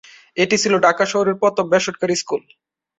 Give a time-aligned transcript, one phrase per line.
[0.37, 2.41] এটি ছিল ঢাকা শহরের প্রথম বেসরকারি স্কুল।